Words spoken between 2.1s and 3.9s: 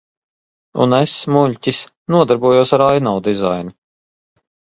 nodarbojos ar ainavu dizainu.